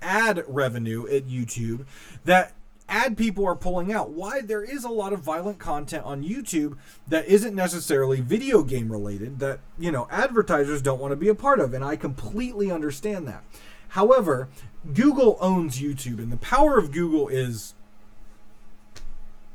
[0.00, 1.84] ad revenue at YouTube
[2.24, 2.54] that
[2.88, 4.12] ad people are pulling out.
[4.12, 8.90] Why there is a lot of violent content on YouTube that isn't necessarily video game
[8.90, 12.70] related that, you know, advertisers don't want to be a part of and I completely
[12.70, 13.44] understand that.
[13.90, 14.48] However,
[14.94, 17.74] Google owns YouTube, and the power of Google is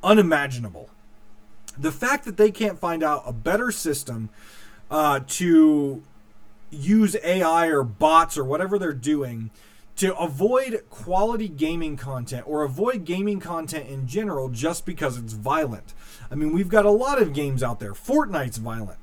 [0.04, 0.90] unimaginable.
[1.78, 4.30] The fact that they can't find out a better system
[4.92, 6.04] uh, to
[6.70, 9.52] use AI or bots or whatever they're doing
[9.96, 15.94] to avoid quality gaming content or avoid gaming content in general just because it's violent.
[16.30, 17.94] I mean, we've got a lot of games out there.
[17.94, 19.00] Fortnite's violent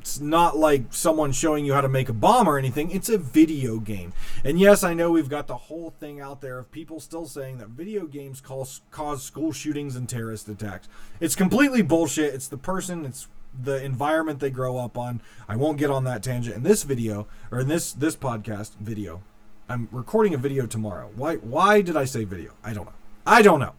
[0.00, 2.90] it's not like someone showing you how to make a bomb or anything.
[2.90, 4.14] It's a video game.
[4.42, 7.58] And yes, I know we've got the whole thing out there of people still saying
[7.58, 10.88] that video games cause, cause school shootings and terrorist attacks.
[11.20, 12.32] It's completely bullshit.
[12.32, 13.28] It's the person, it's
[13.62, 15.20] the environment they grow up on.
[15.46, 19.20] I won't get on that tangent in this video or in this this podcast video.
[19.68, 21.10] I'm recording a video tomorrow.
[21.14, 22.52] Why why did I say video?
[22.64, 22.94] I don't know.
[23.26, 23.74] I don't know.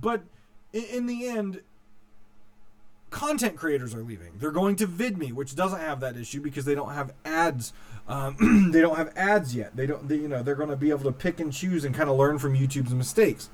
[0.00, 0.22] But
[0.72, 1.60] in, in the end,
[3.10, 4.32] content creators are leaving.
[4.38, 7.72] They're going to VidMe, which doesn't have that issue because they don't have ads.
[8.06, 9.76] Um, they don't have ads yet.
[9.76, 10.08] They don't.
[10.08, 12.16] They, you know, they're going to be able to pick and choose and kind of
[12.16, 13.50] learn from YouTube's mistakes.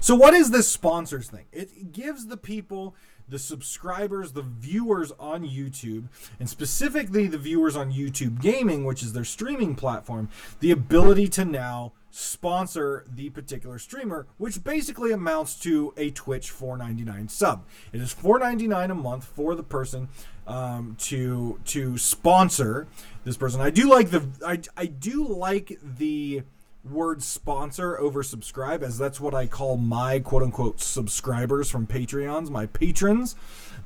[0.00, 1.46] So, what is this sponsors thing?
[1.50, 2.94] It gives the people,
[3.26, 9.14] the subscribers, the viewers on YouTube, and specifically the viewers on YouTube Gaming, which is
[9.14, 10.28] their streaming platform,
[10.60, 17.28] the ability to now sponsor the particular streamer, which basically amounts to a Twitch 4.99
[17.28, 17.64] sub.
[17.92, 20.08] It is 4.99 a month for the person
[20.46, 22.86] um, to to sponsor
[23.24, 23.60] this person.
[23.60, 26.42] I do like the I, I do like the
[26.88, 32.50] word sponsor over subscribe as that's what I call my quote unquote subscribers from Patreons,
[32.50, 33.34] my patrons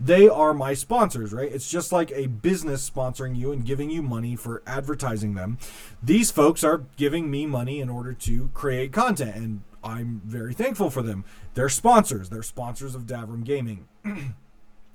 [0.01, 1.51] they are my sponsors, right?
[1.51, 5.59] It's just like a business sponsoring you and giving you money for advertising them.
[6.03, 10.91] These folks are giving me money in order to create content, and I'm very thankful
[10.91, 11.25] for them.
[11.55, 13.89] They're sponsors, they're sponsors of Davrim Gaming.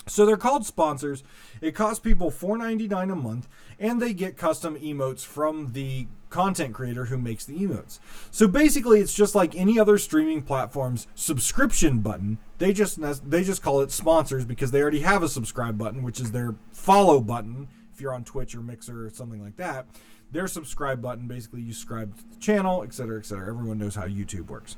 [0.08, 1.24] So they're called sponsors.
[1.62, 3.48] It costs people $4.99 a month,
[3.80, 8.00] and they get custom emotes from the content creator who makes the emotes.
[8.32, 12.40] So basically, it's just like any other streaming platform's subscription button.
[12.58, 16.20] They just they just call it sponsors because they already have a subscribe button, which
[16.20, 17.68] is their follow button.
[17.94, 19.86] If you're on Twitch or Mixer or something like that,
[20.32, 23.48] their subscribe button basically you subscribe to the channel, etc., etc.
[23.48, 24.76] Everyone knows how YouTube works.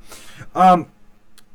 [0.54, 0.88] Um,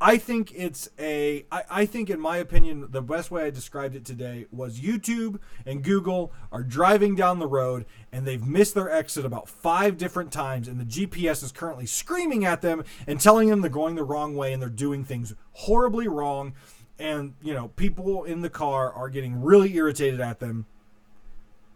[0.02, 1.44] I think it's a.
[1.52, 5.38] I, I think, in my opinion, the best way I described it today was YouTube
[5.66, 10.32] and Google are driving down the road and they've missed their exit about five different
[10.32, 14.02] times, and the GPS is currently screaming at them and telling them they're going the
[14.02, 16.54] wrong way and they're doing things horribly wrong.
[16.98, 20.66] And, you know, people in the car are getting really irritated at them.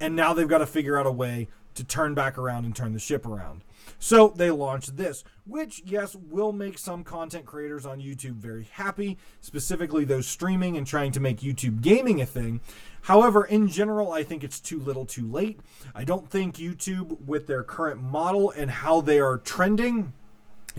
[0.01, 2.93] And now they've got to figure out a way to turn back around and turn
[2.93, 3.63] the ship around.
[3.99, 9.19] So they launched this, which, yes, will make some content creators on YouTube very happy,
[9.41, 12.61] specifically those streaming and trying to make YouTube gaming a thing.
[13.03, 15.61] However, in general, I think it's too little too late.
[15.95, 20.13] I don't think YouTube, with their current model and how they are trending,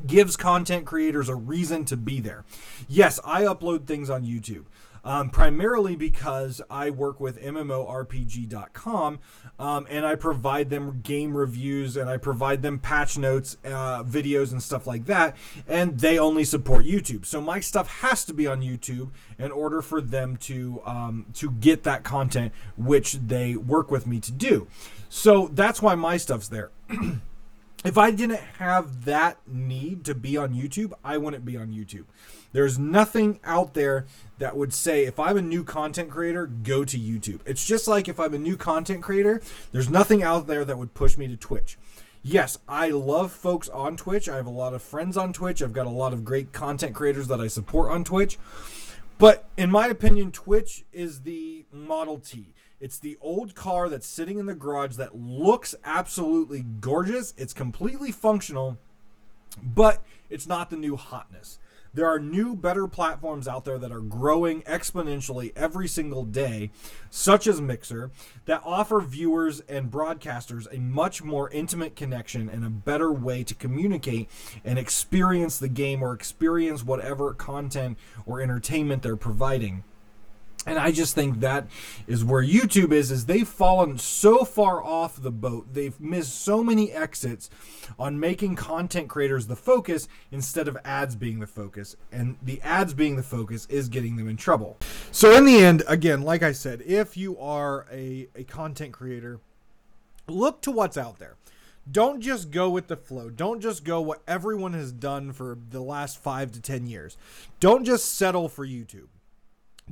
[0.06, 2.44] gives content creators a reason to be there.
[2.88, 4.66] Yes, I upload things on YouTube
[5.06, 9.20] um, primarily because I work with MMORPG.com
[9.60, 14.52] um, and I provide them game reviews and I provide them patch notes, uh, videos,
[14.52, 15.38] and stuff like that.
[15.68, 19.82] And they only support YouTube, so my stuff has to be on YouTube in order
[19.82, 24.68] for them to um, to get that content, which they work with me to do.
[25.08, 26.72] So that's why my stuff's there.
[27.86, 32.06] if I didn't have that need to be on YouTube, I wouldn't be on YouTube.
[32.52, 34.06] There's nothing out there
[34.38, 37.40] that would say if I'm a new content creator, go to YouTube.
[37.46, 40.94] It's just like if I'm a new content creator, there's nothing out there that would
[40.94, 41.78] push me to Twitch.
[42.22, 44.28] Yes, I love folks on Twitch.
[44.28, 45.62] I have a lot of friends on Twitch.
[45.62, 48.40] I've got a lot of great content creators that I support on Twitch.
[49.18, 52.54] But in my opinion, Twitch is the Model T.
[52.80, 57.34] It's the old car that's sitting in the garage that looks absolutely gorgeous.
[57.38, 58.78] It's completely functional,
[59.64, 61.60] but it's not the new hotness.
[61.96, 66.72] There are new, better platforms out there that are growing exponentially every single day,
[67.10, 68.12] such as Mixer,
[68.48, 73.56] that offer viewers and broadcasters a much more intimate connection and a better way to
[73.56, 74.30] communicate
[74.66, 79.86] and experience the game or experience whatever content or entertainment they're providing.
[80.66, 81.68] And I just think that
[82.08, 85.68] is where YouTube is is they've fallen so far off the boat.
[85.74, 87.50] They've missed so many exits
[88.00, 91.96] on making content creators the focus instead of ads being the focus.
[92.12, 94.78] And the ads being the focus is getting them in trouble.
[95.12, 99.40] So in the end, again, like I said, if you are a, a content creator,
[100.28, 101.36] look to what's out there.
[101.90, 103.30] Don't just go with the flow.
[103.30, 107.16] Don't just go what everyone has done for the last five to 10 years.
[107.60, 109.06] Don't just settle for YouTube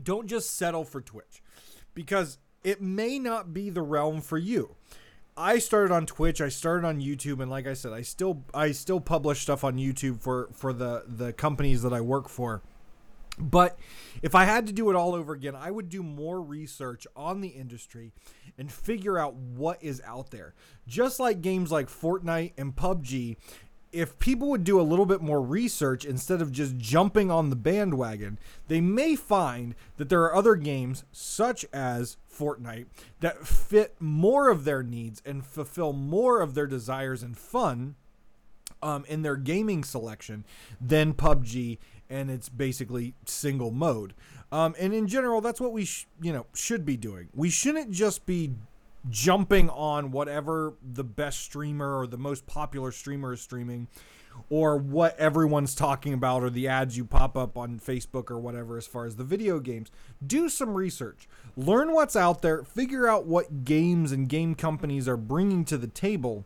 [0.02, 1.42] don't just settle for Twitch
[1.94, 4.76] because it may not be the realm for you.
[5.36, 8.72] I started on Twitch, I started on YouTube and like I said, I still I
[8.72, 12.62] still publish stuff on YouTube for for the the companies that I work for.
[13.40, 13.80] But
[14.22, 17.42] if I had to do it all over again, I would do more research on
[17.42, 18.14] the industry
[18.60, 20.54] and figure out what is out there.
[20.88, 23.38] Just like games like Fortnite and PUBG,
[23.94, 27.56] if people would do a little bit more research instead of just jumping on the
[27.56, 32.88] bandwagon, they may find that there are other games, such as Fortnite,
[33.20, 37.96] that fit more of their needs and fulfill more of their desires and fun
[38.82, 40.44] um, in their gaming selection
[40.82, 41.78] than PUBG
[42.10, 44.14] and it's basically single mode.
[44.52, 47.30] Um, and in general, that's what we sh- you know should be doing.
[47.34, 48.52] We shouldn't just be
[49.10, 53.88] jumping on whatever the best streamer or the most popular streamer is streaming
[54.50, 58.78] or what everyone's talking about or the ads you pop up on Facebook or whatever
[58.78, 59.92] as far as the video games.
[60.26, 61.28] Do some research.
[61.56, 65.88] Learn what's out there, figure out what games and game companies are bringing to the
[65.88, 66.46] table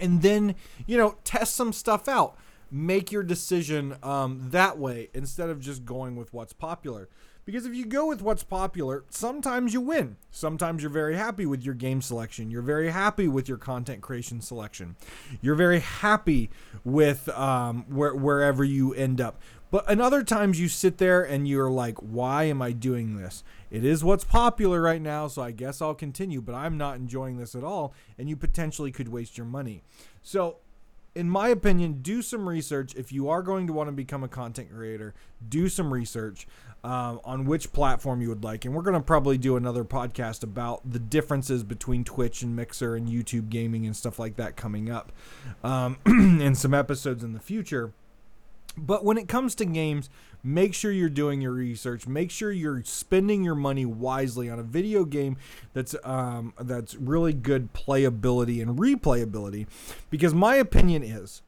[0.00, 0.54] and then,
[0.86, 2.36] you know, test some stuff out.
[2.70, 7.08] Make your decision um, that way instead of just going with what's popular.
[7.48, 10.18] Because if you go with what's popular, sometimes you win.
[10.30, 12.50] Sometimes you're very happy with your game selection.
[12.50, 14.96] You're very happy with your content creation selection.
[15.40, 16.50] You're very happy
[16.84, 19.40] with um, where, wherever you end up.
[19.70, 23.42] But in other times you sit there and you're like, why am I doing this?
[23.70, 27.38] It is what's popular right now, so I guess I'll continue, but I'm not enjoying
[27.38, 27.94] this at all.
[28.18, 29.82] And you potentially could waste your money.
[30.20, 30.58] So
[31.18, 32.94] in my opinion, do some research.
[32.94, 35.14] If you are going to want to become a content creator,
[35.48, 36.46] do some research
[36.84, 38.64] um, on which platform you would like.
[38.64, 42.94] And we're going to probably do another podcast about the differences between Twitch and Mixer
[42.94, 45.10] and YouTube gaming and stuff like that coming up
[45.64, 47.92] um, in some episodes in the future.
[48.78, 50.08] But when it comes to games,
[50.42, 52.06] make sure you're doing your research.
[52.06, 55.36] Make sure you're spending your money wisely on a video game
[55.72, 59.66] that's um, that's really good playability and replayability.
[60.10, 61.42] Because my opinion is,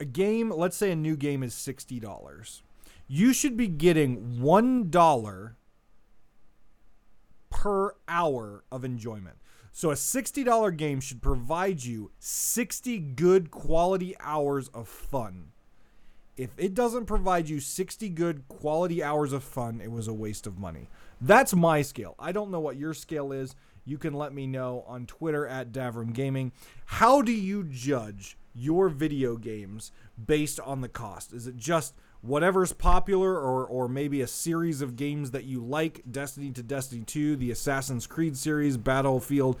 [0.00, 2.62] a game, let's say a new game is sixty dollars
[3.06, 5.50] you should be getting $1
[7.50, 9.36] per hour of enjoyment.
[9.76, 15.48] So a $60 game should provide you 60 good quality hours of fun.
[16.36, 20.46] If it doesn't provide you 60 good quality hours of fun, it was a waste
[20.46, 20.88] of money.
[21.20, 22.14] That's my scale.
[22.20, 23.56] I don't know what your scale is.
[23.84, 26.52] You can let me know on Twitter at Davrim Gaming.
[26.86, 29.90] How do you judge your video games
[30.24, 31.32] based on the cost?
[31.32, 31.94] Is it just
[32.24, 37.02] whatever's popular or or maybe a series of games that you like destiny to destiny
[37.04, 39.58] 2 the assassin's creed series battlefield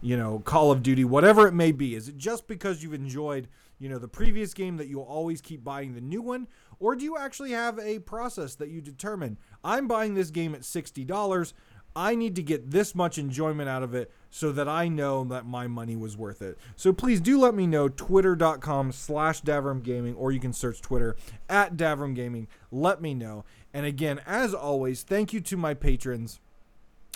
[0.00, 3.48] you know call of duty whatever it may be is it just because you've enjoyed
[3.78, 6.46] you know the previous game that you'll always keep buying the new one?
[6.80, 10.62] Or do you actually have a process that you determine i'm buying this game at
[10.62, 11.52] $60
[11.96, 15.46] I need to get this much enjoyment out of it so that I know that
[15.46, 16.58] my money was worth it.
[16.74, 21.14] So please do let me know, twitter.com slash Davrim Gaming, or you can search Twitter
[21.48, 22.48] at Davrim Gaming.
[22.72, 23.44] Let me know.
[23.72, 26.40] And again, as always, thank you to my patrons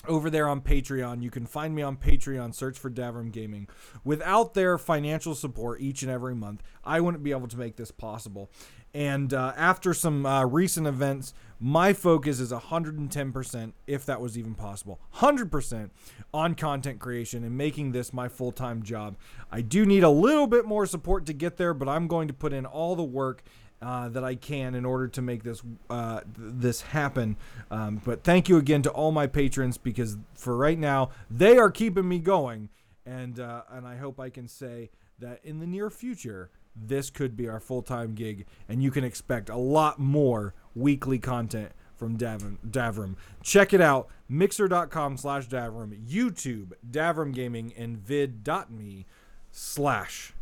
[0.07, 1.21] over there on Patreon.
[1.21, 3.67] You can find me on Patreon, search for Davrim Gaming.
[4.05, 7.91] Without their financial support each and every month, I wouldn't be able to make this
[7.91, 8.49] possible.
[8.93, 14.55] And uh, after some uh, recent events, my focus is 110%, if that was even
[14.55, 15.89] possible, 100%
[16.33, 19.17] on content creation and making this my full time job.
[19.51, 22.33] I do need a little bit more support to get there, but I'm going to
[22.33, 23.43] put in all the work
[23.81, 27.37] uh, that I can in order to make this uh, th- this happen.
[27.71, 31.71] Um, but thank you again to all my patrons because for right now they are
[31.71, 32.69] keeping me going,
[33.05, 34.89] and uh, and I hope I can say
[35.19, 39.03] that in the near future this could be our full time gig, and you can
[39.03, 42.57] expect a lot more weekly content from Davrim.
[42.65, 43.15] Davrim.
[43.43, 49.05] Check it out, mixer.com slash Davrim, YouTube, Davrim Gaming, and vid.me
[49.51, 50.33] slash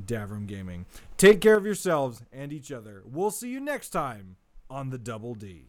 [0.00, 0.86] Davrim Gaming.
[1.16, 3.02] Take care of yourselves and each other.
[3.04, 4.36] We'll see you next time
[4.70, 5.64] on the Double D.